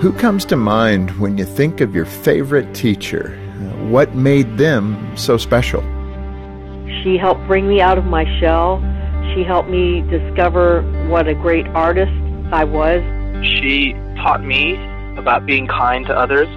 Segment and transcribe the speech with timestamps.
[0.00, 3.36] Who comes to mind when you think of your favorite teacher?
[3.90, 5.82] What made them so special?
[7.02, 8.80] She helped bring me out of my shell.
[9.34, 12.12] She helped me discover what a great artist
[12.50, 13.02] I was.
[13.44, 14.76] She taught me
[15.18, 16.48] about being kind to others,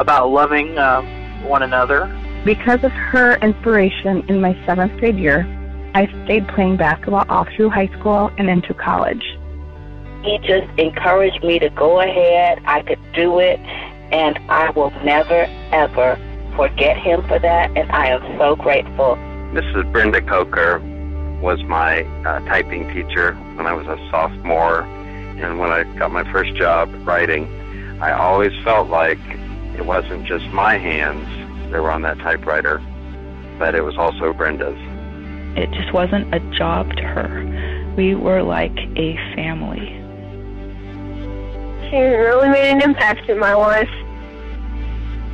[0.00, 1.02] about loving uh,
[1.46, 2.10] one another.
[2.44, 5.46] Because of her inspiration in my seventh grade year,
[5.94, 9.22] I stayed playing basketball all through high school and into college.
[10.22, 12.62] He just encouraged me to go ahead.
[12.66, 13.58] I could do it,
[14.12, 16.18] and I will never, ever
[16.56, 19.16] forget him for that, and I am so grateful.
[19.52, 19.90] Mrs.
[19.92, 20.78] Brenda Coker
[21.40, 26.30] was my uh, typing teacher when I was a sophomore, and when I got my
[26.30, 27.46] first job writing,
[28.02, 29.18] I always felt like
[29.76, 31.26] it wasn't just my hands
[31.70, 32.82] that were on that typewriter,
[33.58, 34.78] but it was also Brenda's.
[35.56, 37.94] It just wasn't a job to her.
[37.96, 39.99] We were like a family.
[41.90, 43.90] She really made an impact in my life.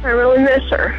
[0.03, 0.99] I really miss her.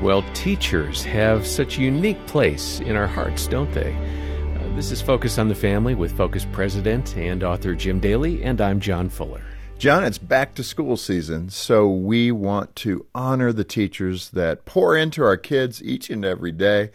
[0.00, 3.94] Well, teachers have such a unique place in our hearts, don't they?
[3.94, 8.62] Uh, this is Focus on the Family with Focus President and author Jim Daly, and
[8.62, 9.42] I'm John Fuller.
[9.76, 14.96] John, it's back to school season, so we want to honor the teachers that pour
[14.96, 16.92] into our kids each and every day.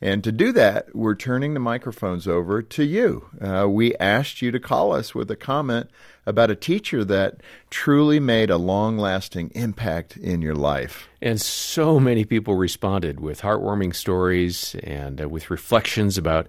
[0.00, 3.26] And to do that, we're turning the microphones over to you.
[3.40, 5.88] Uh, we asked you to call us with a comment
[6.26, 11.08] about a teacher that truly made a long lasting impact in your life.
[11.22, 16.48] And so many people responded with heartwarming stories and uh, with reflections about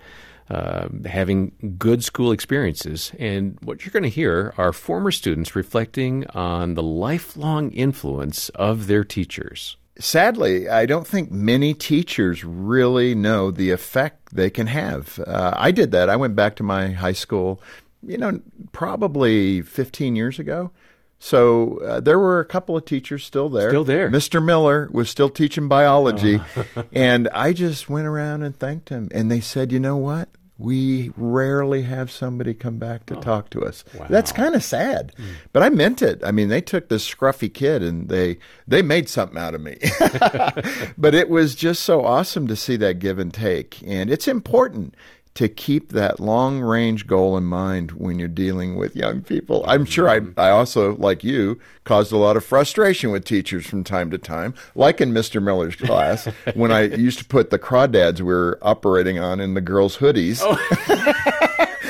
[0.49, 3.11] uh, having good school experiences.
[3.17, 8.87] And what you're going to hear are former students reflecting on the lifelong influence of
[8.87, 15.19] their teachers sadly, I don't think many teachers really know the effect they can have.
[15.19, 16.09] Uh, I did that.
[16.09, 17.61] I went back to my high school,
[18.03, 18.39] you know,
[18.71, 20.71] probably 15 years ago.
[21.17, 23.69] So uh, there were a couple of teachers still there.
[23.69, 24.09] Still there.
[24.09, 24.43] Mr.
[24.43, 26.39] Miller was still teaching biology.
[26.55, 26.83] Oh.
[26.91, 29.09] and I just went around and thanked him.
[29.11, 30.29] And they said, you know what?
[30.57, 33.83] We rarely have somebody come back to oh, talk to us.
[33.93, 34.07] Wow.
[34.09, 35.33] That's kind of sad, mm.
[35.51, 36.21] but I meant it.
[36.23, 39.77] I mean, they took this scruffy kid and they they made something out of me.
[40.97, 44.95] but it was just so awesome to see that give and take, and it's important
[45.35, 49.65] to keep that long range goal in mind when you're dealing with young people.
[49.67, 53.83] I'm sure I, I also, like you, caused a lot of frustration with teachers from
[53.83, 55.43] time to time, like in Mr.
[55.43, 56.25] Miller's class
[56.55, 60.39] when I used to put the crawdads we were operating on in the girls' hoodies.
[60.41, 60.55] Oh.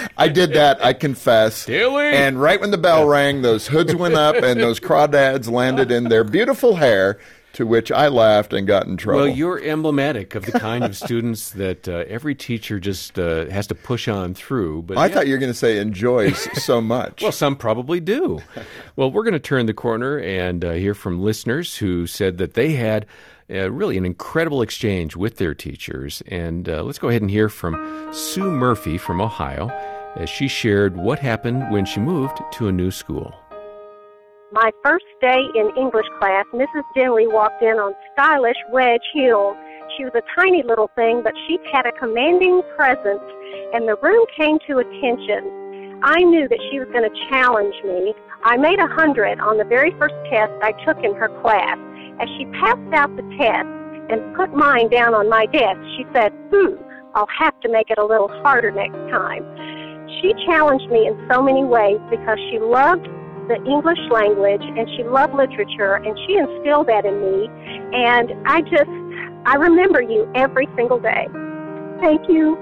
[0.17, 1.65] I did that, I confess.
[2.15, 6.05] And right when the bell rang, those hoods went up and those crawdads landed in
[6.05, 7.19] their beautiful hair
[7.55, 9.21] to which I laughed and got in trouble.
[9.21, 13.65] Well, you're emblematic of the kind of students that uh, every teacher just uh, has
[13.67, 14.83] to push on through.
[14.83, 15.13] But I yeah.
[15.13, 17.21] thought you were going to say enjoys so much.
[17.21, 18.41] well, some probably do.
[18.97, 22.53] well, we're going to turn the corner and uh, hear from listeners who said that
[22.53, 23.05] they had.
[23.47, 26.23] Uh, really, an incredible exchange with their teachers.
[26.29, 27.75] And uh, let's go ahead and hear from
[28.11, 29.69] Sue Murphy from Ohio
[30.15, 33.35] as she shared what happened when she moved to a new school.
[34.55, 36.87] My first day in English class, Mrs.
[36.95, 39.51] Dinley walked in on stylish wedge heels.
[39.97, 43.27] She was a tiny little thing, but she had a commanding presence,
[43.75, 45.99] and the room came to attention.
[46.07, 48.15] I knew that she was going to challenge me.
[48.47, 51.75] I made a hundred on the very first test I took in her class.
[52.23, 53.67] As she passed out the test
[54.07, 56.79] and put mine down on my desk, she said, Hmm,
[57.11, 59.43] I'll have to make it a little harder next time.
[60.23, 63.03] She challenged me in so many ways because she loved
[63.47, 67.49] the English language and she loved literature and she instilled that in me.
[67.93, 68.89] And I just,
[69.45, 71.27] I remember you every single day.
[72.01, 72.57] Thank you.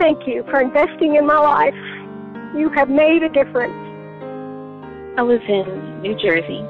[0.00, 1.74] Thank you for investing in my life.
[2.56, 3.74] You have made a difference.
[5.16, 6.66] I was in New Jersey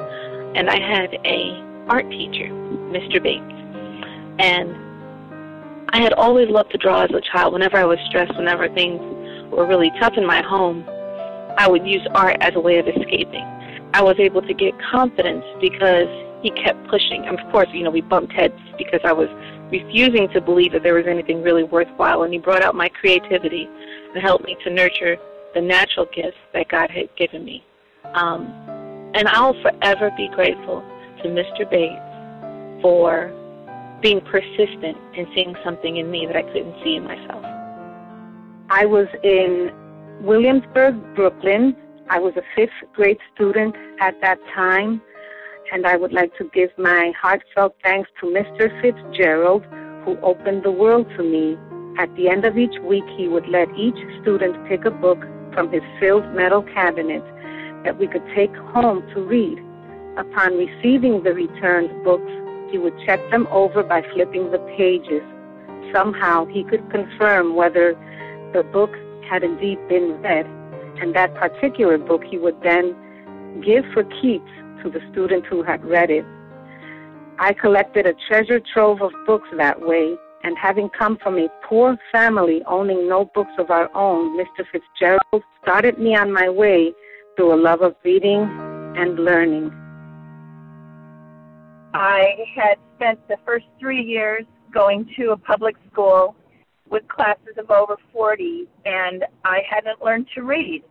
[0.54, 2.48] and I had a art teacher,
[2.92, 3.22] Mr.
[3.22, 3.44] Bates.
[4.38, 4.74] And
[5.90, 7.52] I had always loved to draw as a child.
[7.52, 9.00] Whenever I was stressed, whenever things
[9.52, 10.84] were really tough in my home,
[11.56, 13.44] I would use art as a way of escaping.
[13.94, 16.08] I was able to get confidence because
[16.42, 17.24] he kept pushing.
[17.26, 19.28] And of course, you know, we bumped heads because I was
[19.70, 22.22] refusing to believe that there was anything really worthwhile.
[22.22, 23.68] And he brought out my creativity
[24.12, 25.16] and helped me to nurture
[25.54, 27.64] the natural gifts that God had given me.
[28.14, 28.46] Um,
[29.14, 30.84] and I'll forever be grateful
[31.22, 31.68] to Mr.
[31.70, 33.32] Bates for
[34.02, 37.42] being persistent and seeing something in me that I couldn't see in myself.
[38.70, 39.72] I was in
[40.20, 41.76] Williamsburg, Brooklyn.
[42.08, 45.02] I was a fifth grade student at that time,
[45.72, 48.70] and I would like to give my heartfelt thanks to Mr.
[48.80, 49.64] Fitzgerald,
[50.04, 51.56] who opened the world to me.
[51.98, 55.20] At the end of each week, he would let each student pick a book
[55.52, 57.22] from his filled metal cabinet
[57.84, 59.58] that we could take home to read.
[60.16, 62.30] Upon receiving the returned books,
[62.70, 65.22] he would check them over by flipping the pages.
[65.94, 67.94] Somehow he could confirm whether
[68.52, 68.90] the book
[69.30, 70.46] had indeed been read,
[71.00, 72.94] and that particular book he would then
[73.64, 74.50] give for keeps
[74.82, 76.24] to the student who had read it.
[77.38, 81.96] I collected a treasure trove of books that way, and having come from a poor
[82.12, 84.64] family owning no books of our own, Mr.
[84.70, 86.92] Fitzgerald started me on my way
[87.36, 88.42] through a love of reading
[88.96, 89.72] and learning.
[91.94, 96.34] I had spent the first three years going to a public school
[96.88, 100.82] with classes of over 40, and I hadn't learned to read.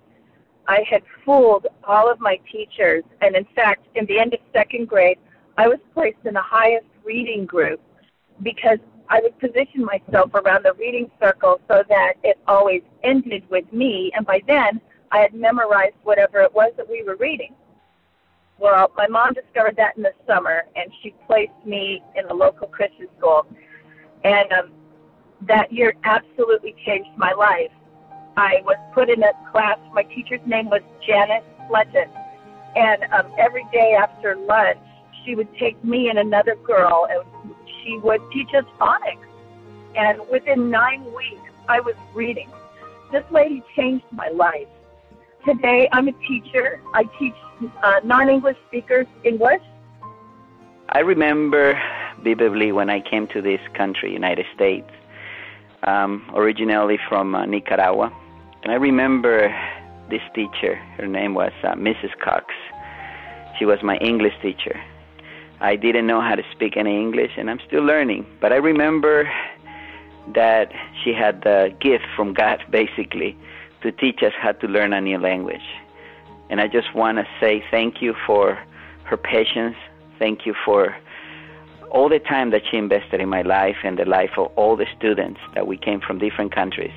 [0.68, 4.88] I had fooled all of my teachers, and in fact, in the end of second
[4.88, 5.18] grade,
[5.58, 7.82] I was placed in the highest reading group
[8.42, 8.80] because
[9.10, 14.12] I would position myself around the reading circle so that it always ended with me,
[14.16, 14.82] and by then
[15.12, 17.54] I had memorized whatever it was that we were reading.
[18.58, 22.68] Well, my mom discovered that in the summer, and she placed me in a local
[22.68, 23.46] Christian school.
[24.24, 24.72] And um,
[25.48, 27.72] that year absolutely changed my life.
[28.36, 29.78] I was put in a class.
[29.94, 32.10] My teacher's name was Janet Fletcher,
[32.76, 34.80] and um, every day after lunch,
[35.24, 39.28] she would take me and another girl, and she would teach us phonics.
[39.96, 42.50] And within nine weeks, I was reading.
[43.12, 44.68] This lady changed my life.
[45.46, 46.82] Today, I'm a teacher.
[46.94, 47.36] I teach
[47.84, 49.62] uh, non-English speakers English.
[50.90, 51.80] I remember
[52.24, 54.90] vividly when I came to this country, United States
[55.88, 58.12] um, originally from uh, Nicaragua.
[58.64, 59.54] And I remember
[60.10, 60.76] this teacher.
[60.98, 62.18] Her name was uh, Mrs.
[62.24, 62.54] Cox.
[63.58, 64.80] She was my English teacher.
[65.60, 68.26] I didn't know how to speak any English, and I'm still learning.
[68.42, 69.30] But I remember
[70.34, 70.72] that
[71.04, 73.38] she had the gift from God, basically,
[73.82, 75.68] to teach us how to learn a new language.
[76.50, 78.60] And I just want to say thank you for
[79.06, 79.76] her patience.
[80.20, 80.96] Thank you for
[81.94, 84.88] all the time that she invested in my life and the life of all the
[84.98, 86.92] students that we came from different countries.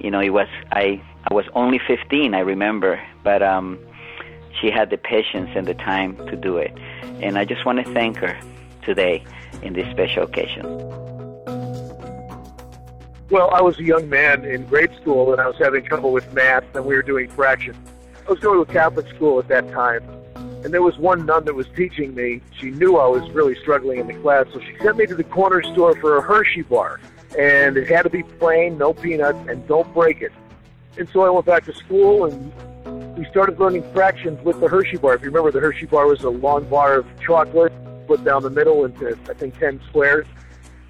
[0.00, 1.00] You know, it was I
[1.30, 3.78] I was only 15, I remember, but um,
[4.60, 6.76] she had the patience and the time to do it,
[7.22, 8.38] and I just want to thank her
[8.82, 9.24] today
[9.62, 10.64] in this special occasion.
[13.30, 16.30] Well, I was a young man in grade school and I was having trouble with
[16.34, 17.76] math, and we were doing fractions.
[18.26, 20.02] I was going to a Catholic school at that time,
[20.64, 22.40] and there was one nun that was teaching me.
[22.58, 25.24] She knew I was really struggling in the class, so she sent me to the
[25.24, 27.00] corner store for a Hershey bar.
[27.38, 30.32] And it had to be plain, no peanuts, and don't break it.
[30.96, 34.96] And so I went back to school and we started learning fractions with the Hershey
[34.96, 35.14] bar.
[35.14, 37.72] If you remember, the Hershey bar was a long bar of chocolate
[38.04, 40.26] split down the middle into, I think, 10 squares.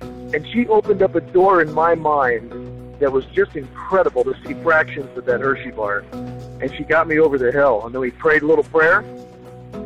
[0.00, 4.54] And she opened up a door in my mind that was just incredible to see
[4.62, 6.04] fractions with that Hershey bar.
[6.12, 7.84] And she got me over the hill.
[7.84, 9.04] And then we prayed a little prayer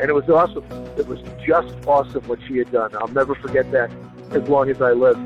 [0.00, 0.64] and it was awesome.
[0.96, 2.94] It was just awesome what she had done.
[2.96, 3.90] I'll never forget that
[4.30, 5.16] as long as I live.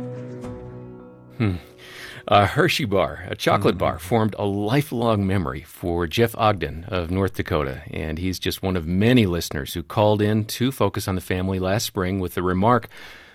[1.39, 1.57] Hmm.
[2.29, 3.81] A Hershey bar, a chocolate mm-hmm.
[3.81, 7.83] bar, formed a lifelong memory for Jeff Ogden of North Dakota.
[7.91, 11.59] And he's just one of many listeners who called in to focus on the family
[11.59, 12.89] last spring with the remark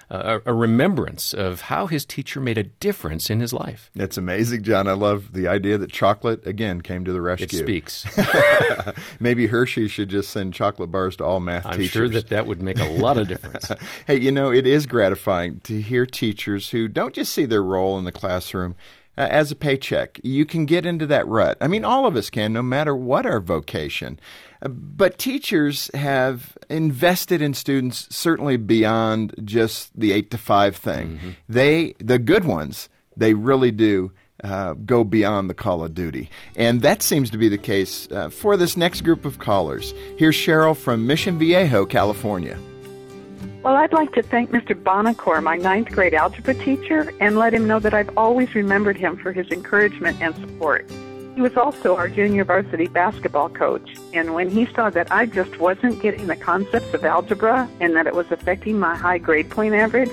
[0.09, 3.91] a, a, remembrance of how his teacher made a difference in his life.
[3.95, 4.87] It's amazing, John.
[4.87, 7.59] I love the idea that chocolate, again, came to the rescue.
[7.59, 8.05] It speaks.
[9.19, 11.79] Maybe Hershey should just send chocolate bars to all math teachers.
[11.79, 13.69] I'm sure that that would make a lot of difference.
[14.07, 17.97] hey, you know, it is gratifying to hear teachers who don't just see their role
[17.97, 18.75] in the classroom
[19.17, 20.19] uh, as a paycheck.
[20.23, 21.57] You can get into that rut.
[21.59, 24.19] I mean, all of us can, no matter what our vocation.
[24.61, 31.17] Uh, but teachers have invested in students certainly beyond just the eight to five thing.
[31.17, 31.29] Mm-hmm.
[31.49, 34.11] They, the good ones, they really do.
[34.43, 36.29] Uh, go beyond the call of duty.
[36.55, 39.95] And that seems to be the case uh, for this next group of callers.
[40.15, 42.55] Here's Cheryl from Mission Viejo, California.
[43.63, 44.81] Well, I'd like to thank Mr.
[44.81, 49.17] Bonacore, my ninth grade algebra teacher, and let him know that I've always remembered him
[49.17, 50.89] for his encouragement and support.
[51.38, 55.60] He was also our junior varsity basketball coach, and when he saw that I just
[55.60, 59.75] wasn't getting the concepts of algebra and that it was affecting my high grade point
[59.75, 60.10] average,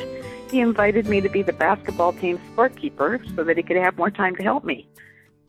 [0.51, 4.11] he invited me to be the basketball team scorekeeper so that he could have more
[4.11, 4.87] time to help me.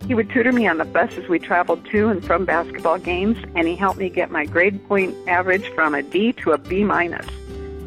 [0.08, 3.38] He would tutor me on the bus as we traveled to and from basketball games,
[3.54, 6.86] and he helped me get my grade point average from a D to a B
[6.86, 7.28] minus.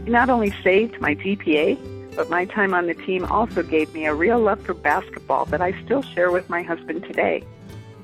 [0.05, 4.05] He not only saved my GPA, but my time on the team also gave me
[4.05, 7.47] a real love for basketball that I still share with my husband today.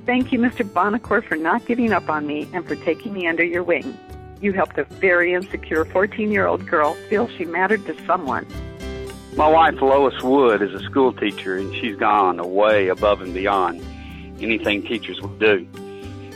[0.06, 0.68] Thank you, Mr.
[0.68, 3.98] Bonacore, for not giving up on me and for taking me under your wing.
[4.40, 8.46] You helped a very insecure 14 year old girl feel she mattered to someone.
[9.34, 13.82] My wife, Lois Wood, is a school teacher, and she's gone way above and beyond
[14.40, 15.66] anything teachers would do.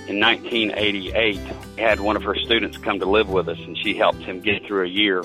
[0.08, 1.38] In 1988,
[1.76, 4.40] I had one of her students come to live with us, and she helped him
[4.40, 5.22] get through a year.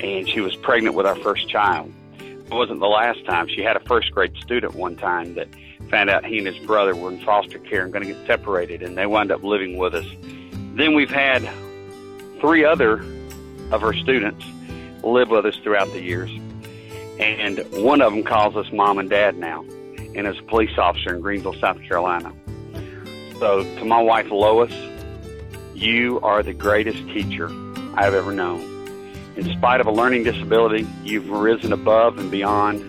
[0.00, 1.92] And she was pregnant with our first child.
[2.20, 3.48] It wasn't the last time.
[3.48, 5.48] She had a first grade student one time that
[5.88, 8.82] found out he and his brother were in foster care and going to get separated,
[8.82, 10.06] and they wound up living with us.
[10.74, 11.48] Then we've had
[12.40, 13.00] three other
[13.70, 14.44] of her students
[15.02, 16.30] live with us throughout the years,
[17.18, 19.62] and one of them calls us mom and dad now,
[20.14, 22.32] and is a police officer in Greenville, South Carolina.
[23.38, 24.72] So, to my wife Lois,
[25.74, 27.48] you are the greatest teacher
[27.94, 28.60] I've ever known.
[29.36, 32.80] In spite of a learning disability, you've risen above and beyond,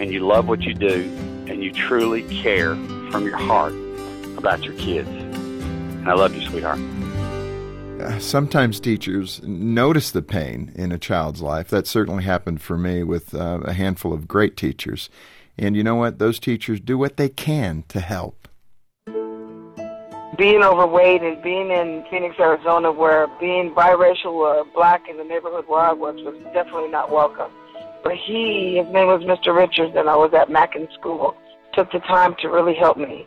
[0.00, 2.74] and you love what you do and you truly care
[3.10, 3.74] from your heart
[4.36, 5.08] about your kids.
[5.08, 6.80] And I love you, sweetheart.
[8.00, 11.68] Uh, sometimes teachers notice the pain in a child's life.
[11.70, 15.08] That certainly happened for me with uh, a handful of great teachers.
[15.56, 16.18] And you know what?
[16.18, 18.48] Those teachers do what they can to help.
[20.36, 25.64] Being overweight and being in Phoenix, Arizona, where being biracial or black in the neighborhood
[25.66, 27.50] where I was was definitely not welcome.
[28.06, 29.52] But he, his name was Mr.
[29.52, 31.36] Richards, and I was at Mackin School,
[31.74, 33.26] took the time to really help me.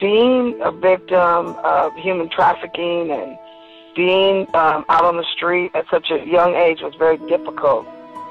[0.00, 3.38] Being a victim of human trafficking and
[3.94, 7.86] being um, out on the street at such a young age was very difficult.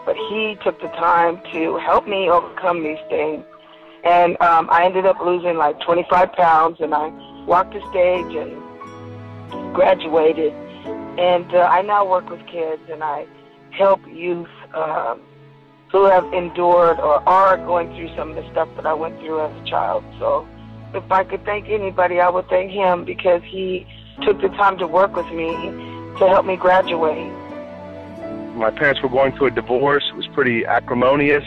[0.06, 3.46] But he took the time to help me overcome these things.
[4.04, 7.08] And um, I ended up losing like 25 pounds, and I
[7.46, 10.52] walked the stage and graduated.
[11.18, 13.28] And uh, I now work with kids, and I
[13.72, 15.22] help youth um,
[15.92, 19.42] who have endured or are going through some of the stuff that I went through
[19.46, 20.04] as a child.
[20.20, 20.48] So
[20.94, 23.88] if I could thank anybody, I would thank him because he
[24.24, 25.52] took the time to work with me
[26.20, 27.32] to help me graduate.
[28.56, 30.04] My parents were going through a divorce.
[30.10, 31.44] It was pretty acrimonious.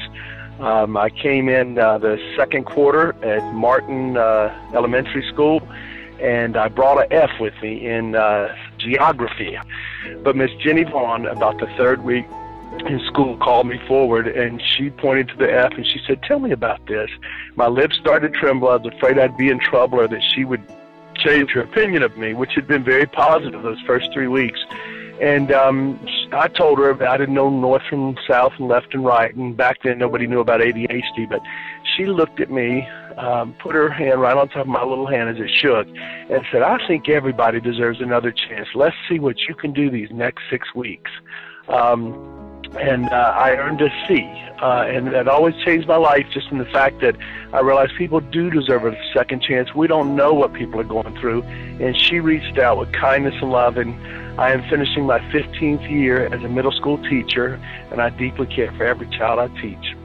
[0.61, 5.62] Um, I came in uh, the second quarter at Martin uh, Elementary School,
[6.20, 9.56] and I brought an F with me in uh, geography.
[10.23, 12.26] But Miss Jenny Vaughn, about the third week
[12.87, 16.38] in school, called me forward and she pointed to the F and she said, Tell
[16.38, 17.10] me about this.
[17.56, 18.68] My lips started to tremble.
[18.68, 20.62] I was afraid I'd be in trouble or that she would
[21.16, 24.60] change her opinion of me, which had been very positive those first three weeks.
[25.20, 25.98] And um,
[26.32, 29.34] I told her I didn't know north from south and left and right.
[29.34, 31.28] And back then, nobody knew about ADHD.
[31.28, 31.40] But
[31.96, 35.28] she looked at me, um, put her hand right on top of my little hand
[35.28, 38.68] as it shook, and said, I think everybody deserves another chance.
[38.76, 41.10] Let's see what you can do these next six weeks.
[41.68, 44.22] Um, and uh, I earned a C,
[44.60, 46.26] uh, and that always changed my life.
[46.32, 47.16] Just in the fact that
[47.52, 49.75] I realized people do deserve a second chance.
[49.75, 53.50] We don't know what people are going through, and she reached out with kindness and
[53.50, 53.76] love.
[53.76, 53.94] And
[54.40, 57.54] I am finishing my 15th year as a middle school teacher,
[57.90, 59.96] and I deeply care for every child I teach.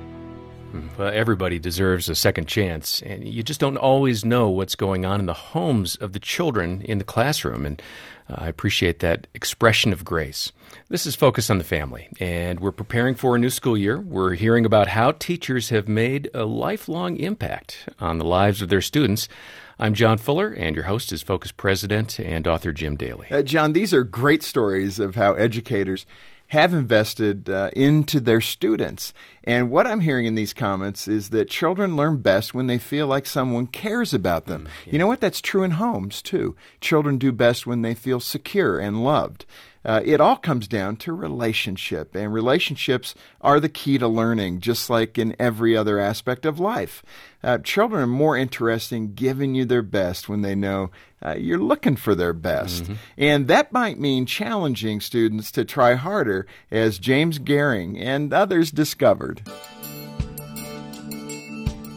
[0.98, 5.20] Well, everybody deserves a second chance, and you just don't always know what's going on
[5.20, 7.66] in the homes of the children in the classroom.
[7.66, 7.82] And
[8.30, 10.52] uh, I appreciate that expression of grace.
[10.90, 14.00] This is Focus on the Family, and we're preparing for a new school year.
[14.00, 18.82] We're hearing about how teachers have made a lifelong impact on the lives of their
[18.82, 19.28] students.
[19.80, 23.28] I'm John Fuller, and your host is Focus President and author Jim Daly.
[23.32, 26.06] Uh, John, these are great stories of how educators
[26.48, 29.12] have invested uh, into their students.
[29.44, 33.08] And what I'm hearing in these comments is that children learn best when they feel
[33.08, 34.66] like someone cares about them.
[34.66, 34.94] Mm, yeah.
[34.94, 35.20] You know what?
[35.20, 36.56] That's true in homes, too.
[36.80, 39.46] Children do best when they feel secure and loved.
[39.86, 44.90] Uh, it all comes down to relationship, and relationships are the key to learning, just
[44.90, 47.04] like in every other aspect of life.
[47.44, 50.90] Uh, children are more interested in giving you their best when they know
[51.26, 52.84] uh, you're looking for their best.
[52.84, 52.94] Mm-hmm.
[53.18, 59.42] And that might mean challenging students to try harder, as James Gehring and others discovered.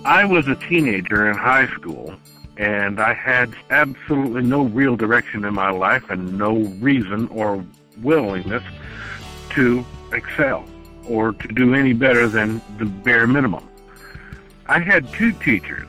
[0.04, 2.14] I was a teenager in high school
[2.56, 7.64] and I had absolutely no real direction in my life and no reason or
[8.02, 8.62] willingness
[9.50, 10.64] to excel
[11.06, 13.68] or to do any better than the bare minimum.
[14.66, 15.88] I had two teachers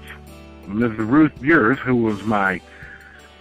[0.68, 1.10] Mrs.
[1.10, 2.60] Ruth Bures, who was my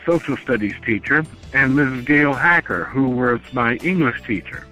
[0.04, 2.06] social studies teacher, and Mrs.
[2.06, 4.64] Gail Hacker, who was my English teacher.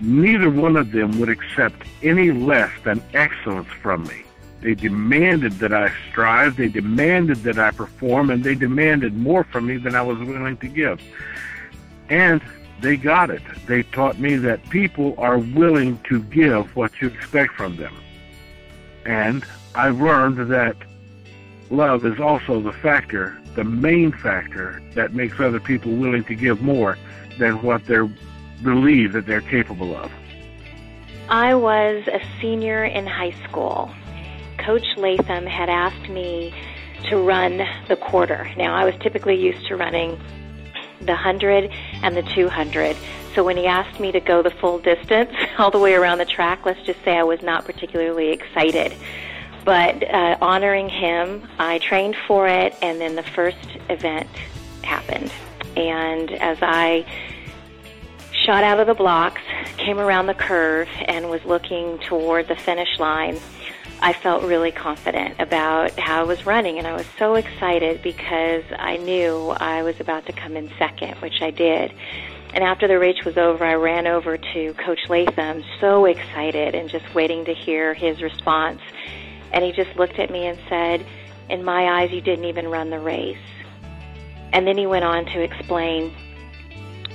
[0.00, 4.25] Neither one of them would accept any less than excellence from me.
[4.66, 9.68] They demanded that I strive, they demanded that I perform, and they demanded more from
[9.68, 11.00] me than I was willing to give.
[12.08, 12.42] And
[12.80, 13.42] they got it.
[13.68, 17.94] They taught me that people are willing to give what you expect from them.
[19.04, 19.44] And
[19.76, 20.76] I've learned that
[21.70, 26.60] love is also the factor, the main factor that makes other people willing to give
[26.60, 26.98] more
[27.38, 28.00] than what they
[28.64, 30.10] believe that they're capable of.
[31.28, 33.94] I was a senior in high school.
[34.58, 36.54] Coach Latham had asked me
[37.08, 38.50] to run the quarter.
[38.56, 40.18] Now, I was typically used to running
[41.00, 41.70] the 100
[42.02, 42.96] and the 200.
[43.34, 46.24] So when he asked me to go the full distance, all the way around the
[46.24, 48.94] track, let's just say I was not particularly excited.
[49.64, 54.30] But uh, honoring him, I trained for it, and then the first event
[54.82, 55.32] happened.
[55.76, 57.04] And as I
[58.32, 59.40] shot out of the blocks,
[59.76, 63.38] came around the curve, and was looking toward the finish line,
[64.00, 68.64] I felt really confident about how I was running, and I was so excited because
[68.78, 71.92] I knew I was about to come in second, which I did.
[72.54, 76.88] And after the race was over, I ran over to Coach Latham, so excited and
[76.90, 78.80] just waiting to hear his response.
[79.52, 81.04] And he just looked at me and said,
[81.48, 83.38] In my eyes, you didn't even run the race.
[84.52, 86.14] And then he went on to explain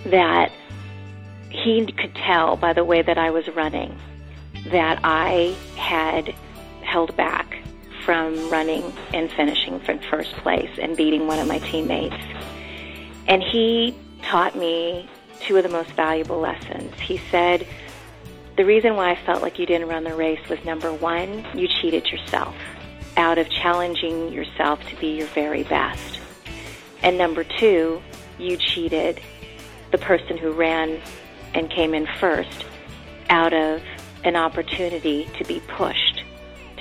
[0.05, 0.51] that
[1.49, 3.97] he could tell by the way that I was running
[4.67, 6.35] that I had
[6.91, 7.57] held back
[8.03, 8.83] from running
[9.13, 12.21] and finishing from first place and beating one of my teammates.
[13.27, 16.99] And he taught me two of the most valuable lessons.
[16.99, 17.65] He said,
[18.57, 21.67] The reason why I felt like you didn't run the race was number one, you
[21.67, 22.55] cheated yourself
[23.17, 26.19] out of challenging yourself to be your very best.
[27.03, 28.01] And number two,
[28.37, 29.21] you cheated
[29.91, 31.01] the person who ran
[31.53, 32.65] and came in first
[33.29, 33.81] out of
[34.23, 36.10] an opportunity to be pushed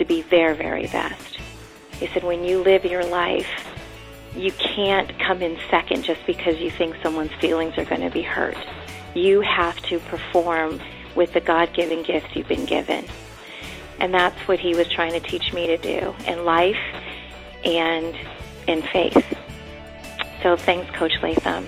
[0.00, 1.38] to be their very best.
[1.92, 3.46] He said, when you live your life,
[4.34, 8.22] you can't come in second just because you think someone's feelings are going to be
[8.22, 8.56] hurt.
[9.14, 10.80] You have to perform
[11.14, 13.04] with the God given gifts you've been given.
[13.98, 16.78] And that's what he was trying to teach me to do in life
[17.62, 18.16] and
[18.66, 19.36] in faith.
[20.42, 21.66] So thanks, Coach Latham.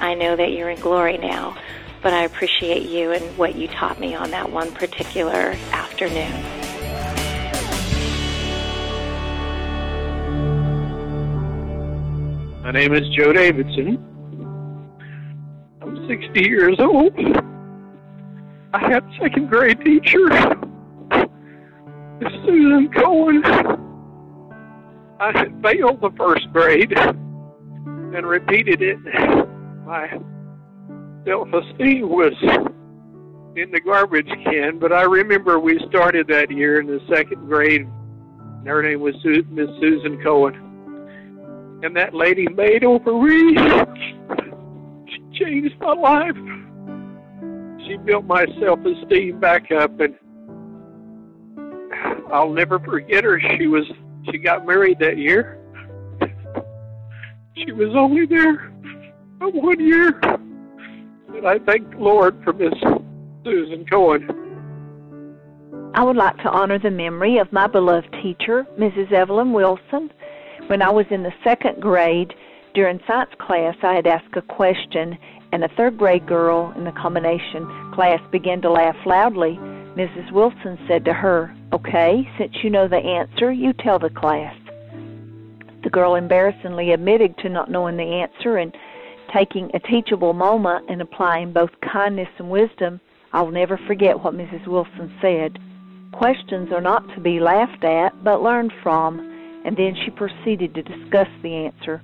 [0.00, 1.56] I know that you're in glory now,
[2.02, 6.69] but I appreciate you and what you taught me on that one particular afternoon.
[12.72, 13.98] My name is Joe Davidson.
[15.82, 17.12] I'm 60 years old.
[18.72, 20.28] I had a second grade teacher,
[22.46, 23.44] Susan Cohen.
[25.18, 28.98] I had failed the first grade and repeated it.
[29.84, 30.08] My
[31.26, 32.34] self-esteem was
[33.56, 37.80] in the garbage can, but I remember we started that year in the second grade.
[37.80, 40.69] And her name was Miss Susan Cohen
[41.82, 43.56] and that lady made over me.
[45.08, 46.36] She changed my life.
[47.86, 50.14] She built my self-esteem back up, and
[52.32, 53.40] I'll never forget her.
[53.58, 53.84] She was
[54.30, 55.58] she got married that year.
[57.56, 58.72] She was only there
[59.38, 60.20] for one year,
[61.34, 62.74] and I thank the Lord for Miss
[63.44, 64.28] Susan Cohen.
[65.94, 69.12] I would like to honor the memory of my beloved teacher, Mrs.
[69.12, 70.12] Evelyn Wilson,
[70.68, 72.34] when I was in the second grade,
[72.74, 75.18] during science class, I had asked a question,
[75.52, 79.56] and a third grade girl in the combination class began to laugh loudly.
[79.96, 80.30] Mrs.
[80.32, 84.54] Wilson said to her, Okay, since you know the answer, you tell the class.
[85.82, 88.72] The girl embarrassingly admitted to not knowing the answer and
[89.34, 93.00] taking a teachable moment and applying both kindness and wisdom.
[93.32, 94.66] I'll never forget what Mrs.
[94.66, 95.58] Wilson said.
[96.12, 99.29] Questions are not to be laughed at, but learned from
[99.64, 102.02] and then she proceeded to discuss the answer.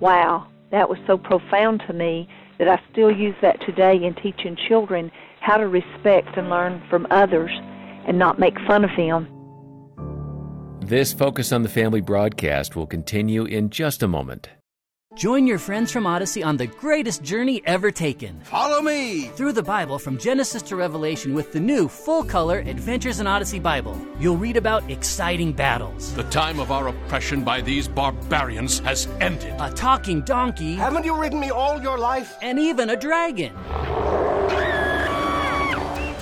[0.00, 4.56] Wow, that was so profound to me that I still use that today in teaching
[4.68, 7.50] children how to respect and learn from others
[8.06, 9.28] and not make fun of them.
[10.80, 14.48] This Focus on the Family broadcast will continue in just a moment.
[15.18, 18.38] Join your friends from Odyssey on the greatest journey ever taken.
[18.44, 19.22] Follow me!
[19.34, 23.58] Through the Bible from Genesis to Revelation with the new full color Adventures in Odyssey
[23.58, 24.00] Bible.
[24.20, 26.14] You'll read about exciting battles.
[26.14, 29.56] The time of our oppression by these barbarians has ended.
[29.58, 30.76] A talking donkey.
[30.76, 32.36] Haven't you ridden me all your life?
[32.40, 33.52] And even a dragon.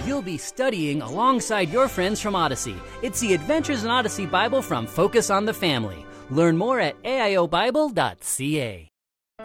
[0.06, 2.76] You'll be studying alongside your friends from Odyssey.
[3.02, 6.05] It's the Adventures in Odyssey Bible from Focus on the Family.
[6.30, 8.88] Learn more at aiobible.ca.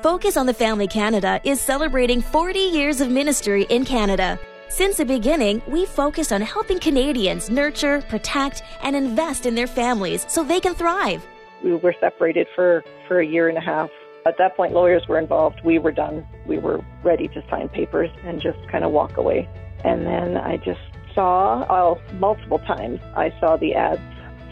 [0.02, 4.39] Focus on the Family Canada is celebrating 40 years of ministry in Canada.
[4.67, 10.26] Since the beginning, we focused on helping Canadians nurture, protect, and invest in their families
[10.28, 11.24] so they can thrive.
[11.63, 13.91] We were separated for, for a year and a half.
[14.26, 15.60] At that point, lawyers were involved.
[15.63, 16.26] We were done.
[16.48, 19.48] We were ready to sign papers and just kind of walk away.
[19.84, 20.80] And then I just
[21.13, 24.02] saw, oh, multiple times, I saw the ads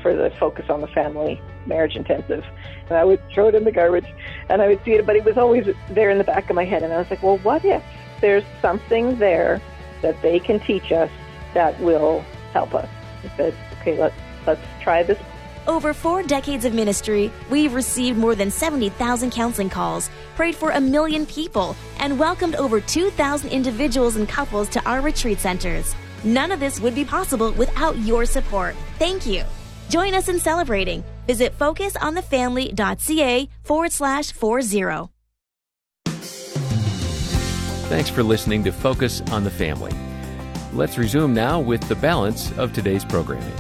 [0.02, 2.44] for the Focus on the Family marriage intensive.
[2.90, 4.08] And I would throw it in the garbage
[4.50, 6.66] and I would see it, but it was always there in the back of my
[6.66, 6.84] head.
[6.84, 7.84] And I was like, well, what if
[8.20, 9.62] there's something there
[10.02, 11.10] that they can teach us
[11.54, 12.90] that will help us?
[13.24, 15.18] I said, okay, let's, let's try this.
[15.68, 20.82] Over four decades of ministry, we've received more than 70,000 counseling calls, prayed for a
[20.82, 25.96] million people, and welcomed over 2,000 individuals and couples to our retreat centers.
[26.24, 28.76] None of this would be possible without your support.
[28.98, 29.44] Thank you.
[29.90, 31.04] Join us in celebrating.
[31.30, 35.10] Visit focusonthefamily.ca forward slash 40.
[37.88, 39.92] Thanks for listening to Focus on the Family.
[40.74, 43.54] Let's resume now with the balance of today's programming.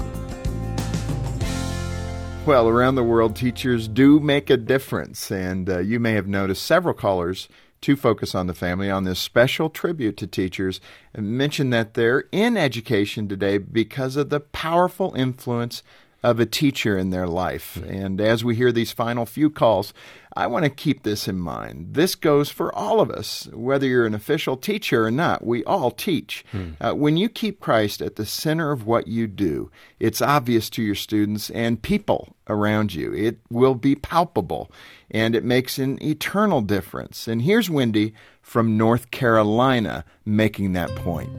[2.47, 6.65] Well, around the world, teachers do make a difference, and uh, you may have noticed
[6.65, 7.47] several callers
[7.82, 10.82] to focus on the family on this special tribute to teachers
[11.13, 15.84] and mention that they're in education today because of the powerful influence
[16.21, 17.77] of a teacher in their life.
[17.77, 19.93] And as we hear these final few calls,
[20.36, 21.93] I want to keep this in mind.
[21.95, 25.45] This goes for all of us, whether you're an official teacher or not.
[25.45, 26.45] We all teach.
[26.51, 26.71] Hmm.
[26.79, 30.84] Uh, when you keep Christ at the center of what you do, it's obvious to
[30.84, 33.13] your students and people around you.
[33.13, 34.71] It will be palpable,
[35.10, 37.27] and it makes an eternal difference.
[37.27, 41.29] And here's Wendy from North Carolina making that point.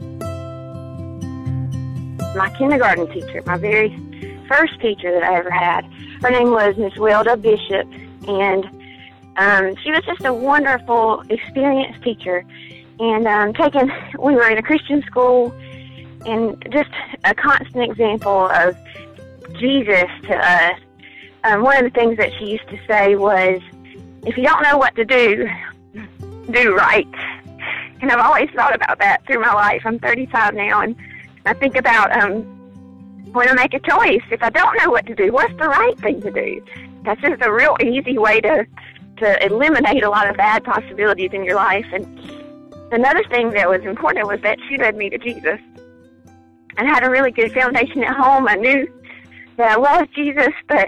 [2.35, 3.89] My kindergarten teacher, my very
[4.51, 5.85] first teacher that I ever had.
[6.21, 7.87] Her name was Miss Wilda Bishop,
[8.27, 8.65] and
[9.37, 12.43] um, she was just a wonderful, experienced teacher.
[12.99, 15.53] And um, taking, we were in a Christian school,
[16.25, 16.91] and just
[17.23, 18.77] a constant example of
[19.57, 20.79] Jesus to us.
[21.43, 23.61] Um, one of the things that she used to say was,
[24.25, 25.47] "If you don't know what to do,
[26.51, 27.07] do right."
[28.01, 29.81] And I've always thought about that through my life.
[29.85, 30.95] I'm 35 now, and
[31.45, 32.60] I think about um,
[33.31, 35.97] when I make a choice, if I don't know what to do, what's the right
[35.99, 36.63] thing to do?
[37.03, 38.65] That's just a real easy way to
[39.17, 41.85] to eliminate a lot of bad possibilities in your life.
[41.93, 42.05] And
[42.91, 45.59] another thing that was important was that she led me to Jesus
[46.77, 48.47] and had a really good foundation at home.
[48.47, 48.87] I knew
[49.57, 50.87] that I loved Jesus, but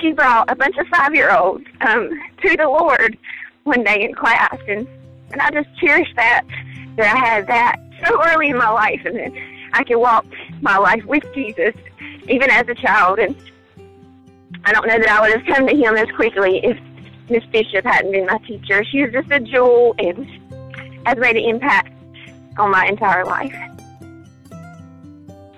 [0.00, 2.10] she brought a bunch of five year olds um,
[2.42, 3.16] to the Lord
[3.64, 4.86] one day in class, and
[5.32, 6.42] and I just cherished that
[6.96, 10.24] that I had that so early in my life, and then I could walk
[10.60, 11.74] my life with Jesus,
[12.28, 13.18] even as a child.
[13.18, 13.34] And
[14.64, 16.78] I don't know that I would have come to Him as quickly if
[17.28, 18.84] Miss Bishop hadn't been my teacher.
[18.84, 20.24] She was just a jewel and
[21.06, 21.92] has made an impact
[22.56, 23.54] on my entire life.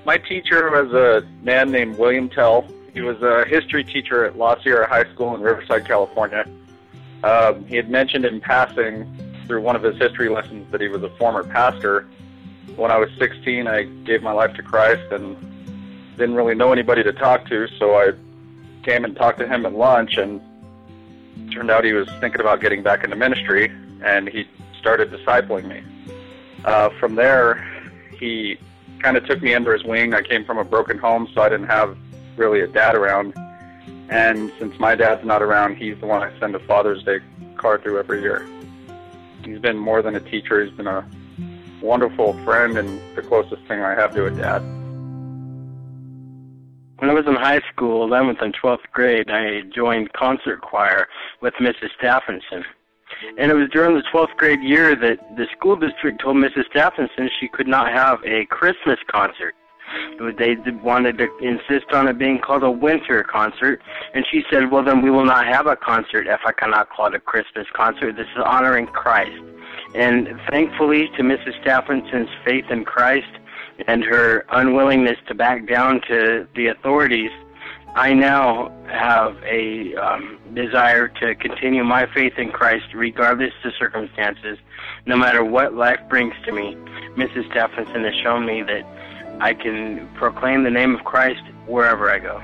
[0.06, 2.66] My teacher was a man named William Tell.
[2.94, 6.46] He was a history teacher at La Sierra High School in Riverside, California.
[7.22, 9.04] Um, he had mentioned in passing
[9.46, 12.06] through one of his history lessons that he was a former pastor
[12.74, 15.36] when I was 16, I gave my life to Christ and
[16.16, 18.12] didn't really know anybody to talk to, so I
[18.82, 20.40] came and talked to him at lunch, and
[21.52, 24.48] turned out he was thinking about getting back into ministry, and he
[24.78, 25.82] started discipling me.
[26.64, 27.64] Uh, from there,
[28.18, 28.58] he
[29.00, 30.14] kind of took me under his wing.
[30.14, 31.96] I came from a broken home, so I didn't have
[32.36, 33.34] really a dad around.
[34.08, 37.18] And since my dad's not around, he's the one I send a Father's Day
[37.56, 38.46] card through every year.
[39.44, 40.64] He's been more than a teacher.
[40.64, 41.08] He's been a
[41.82, 44.60] wonderful friend and the closest thing I have to a dad.
[46.98, 51.06] When I was in high school, 11th and 12th grade, I joined concert choir
[51.42, 51.90] with Mrs.
[51.98, 52.64] Stephenson.
[53.38, 56.64] And it was during the 12th grade year that the school district told Mrs.
[56.70, 59.54] Stephenson she could not have a Christmas concert.
[60.38, 63.80] They wanted to insist on it being called a winter concert,
[64.14, 67.06] and she said, Well, then we will not have a concert if I cannot call
[67.06, 68.16] it a Christmas concert.
[68.16, 69.40] This is honoring Christ.
[69.94, 71.60] And thankfully, to Mrs.
[71.62, 73.30] Stephenson's faith in Christ
[73.86, 77.30] and her unwillingness to back down to the authorities,
[77.94, 84.58] I now have a um, desire to continue my faith in Christ regardless of circumstances,
[85.06, 86.74] no matter what life brings to me.
[87.16, 87.50] Mrs.
[87.50, 88.84] Stephenson has shown me that
[89.40, 92.42] I can proclaim the name of Christ wherever I go.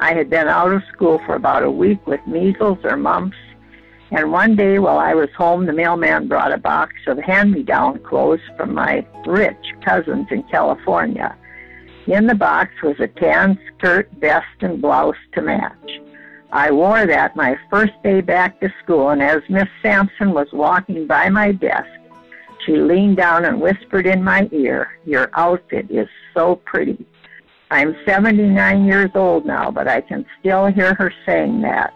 [0.00, 3.36] I had been out of school for about a week with measles or mumps
[4.16, 7.64] and one day while I was home, the mailman brought a box of hand me
[7.64, 11.36] down clothes from my rich cousins in California.
[12.06, 15.90] In the box was a tan skirt, vest, and blouse to match.
[16.52, 21.08] I wore that my first day back to school, and as Miss Sampson was walking
[21.08, 21.88] by my desk,
[22.64, 27.04] she leaned down and whispered in my ear, Your outfit is so pretty.
[27.72, 31.92] I'm 79 years old now, but I can still hear her saying that.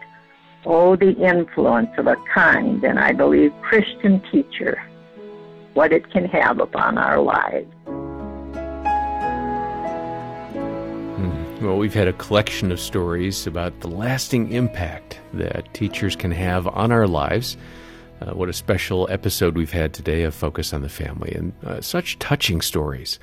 [0.65, 4.83] Oh, the influence of a kind and I believe Christian teacher,
[5.75, 7.73] what it can have upon our lives.
[11.17, 11.65] Hmm.
[11.65, 16.67] Well, we've had a collection of stories about the lasting impact that teachers can have
[16.67, 17.57] on our lives.
[18.21, 21.81] Uh, what a special episode we've had today of Focus on the Family and uh,
[21.81, 23.21] such touching stories.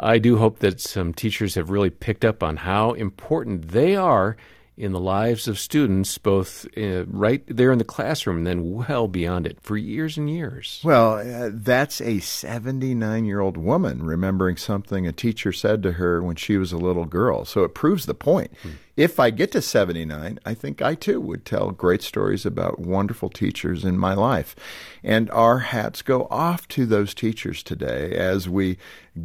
[0.00, 4.36] I do hope that some teachers have really picked up on how important they are
[4.82, 9.06] in the lives of students, both uh, right there in the classroom and then well
[9.06, 10.80] beyond it for years and years.
[10.82, 16.20] Well, uh, that's a 79 year old woman remembering something a teacher said to her
[16.20, 17.44] when she was a little girl.
[17.44, 18.50] So it proves the point.
[18.62, 18.70] Hmm.
[18.94, 23.30] If I get to 79, I think I too would tell great stories about wonderful
[23.30, 24.54] teachers in my life.
[25.02, 28.76] And our hats go off to those teachers today as we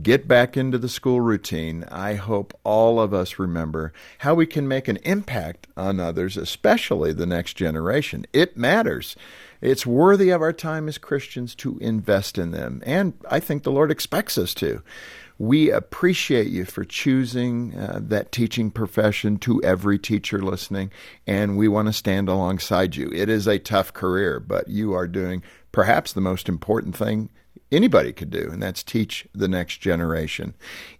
[0.02, 1.84] get back into the school routine.
[1.92, 7.12] I hope all of us remember how we can make an impact on others, especially
[7.12, 8.26] the next generation.
[8.32, 9.18] It matters.
[9.60, 13.72] It's worthy of our time as Christians to invest in them, and I think the
[13.72, 14.82] Lord expects us to.
[15.40, 20.92] We appreciate you for choosing uh, that teaching profession to every teacher listening,
[21.28, 23.12] and we want to stand alongside you.
[23.14, 27.30] It is a tough career, but you are doing perhaps the most important thing
[27.72, 30.54] anybody could do, and that's teach the next generation.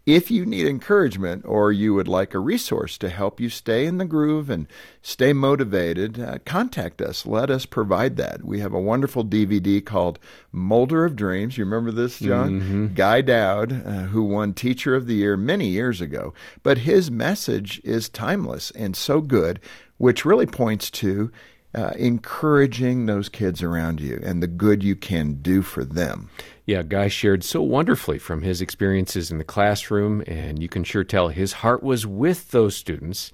[0.06, 3.98] If you need encouragement or you would like a resource to help you stay in
[3.98, 4.68] the groove and
[5.02, 7.26] stay motivated, uh, contact us.
[7.26, 8.44] Let us provide that.
[8.44, 10.20] We have a wonderful DVD called
[10.52, 11.58] Molder of Dreams.
[11.58, 12.62] You remember this, John?
[12.62, 12.94] Mm-hmm.
[12.94, 17.82] Guy Doud, uh, who won Teacher of the Year many years ago, but his message
[17.84, 19.60] is timeless and so good,
[19.98, 21.32] which really points to
[21.76, 26.30] uh, encouraging those kids around you and the good you can do for them.
[26.68, 31.06] Yeah, Guy shared so wonderfully from his experiences in the classroom, and you can sure
[31.06, 33.32] tell his heart was with those students.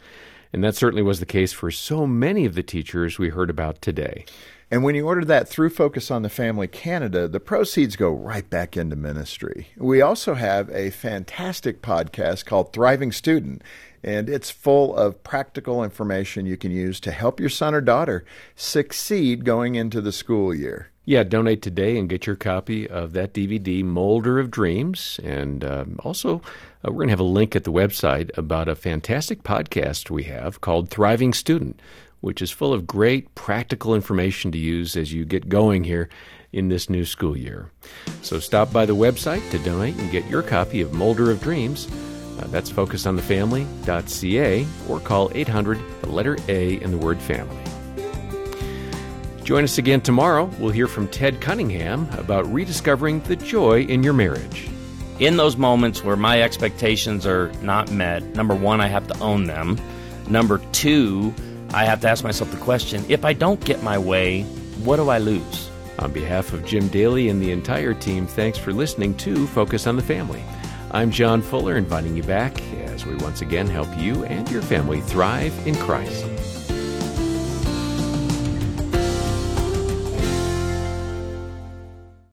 [0.54, 3.82] And that certainly was the case for so many of the teachers we heard about
[3.82, 4.26] today.
[4.70, 8.48] And when you order that through Focus on the Family Canada, the proceeds go right
[8.48, 9.70] back into ministry.
[9.78, 13.64] We also have a fantastic podcast called Thriving Student,
[14.04, 18.26] and it's full of practical information you can use to help your son or daughter
[18.56, 20.92] succeed going into the school year.
[21.06, 25.20] Yeah, donate today and get your copy of that DVD, Molder of Dreams.
[25.22, 26.40] And um, also, uh,
[26.86, 30.62] we're going to have a link at the website about a fantastic podcast we have
[30.62, 31.82] called Thriving Student,
[32.22, 36.08] which is full of great practical information to use as you get going here
[36.54, 37.70] in this new school year.
[38.22, 41.90] So stop by the website to donate and get your copy of Molder of Dreams.
[42.40, 47.63] Uh, that's focusonthefamily.ca or call 800 the letter A in the word family.
[49.44, 50.46] Join us again tomorrow.
[50.58, 54.70] We'll hear from Ted Cunningham about rediscovering the joy in your marriage.
[55.20, 59.44] In those moments where my expectations are not met, number one, I have to own
[59.44, 59.78] them.
[60.30, 61.34] Number two,
[61.74, 64.44] I have to ask myself the question if I don't get my way,
[64.84, 65.70] what do I lose?
[66.00, 69.98] On behalf of Jim Daly and the entire team, thanks for listening to Focus on
[69.98, 70.42] the Family.
[70.92, 75.02] I'm John Fuller, inviting you back as we once again help you and your family
[75.02, 76.33] thrive in Christ.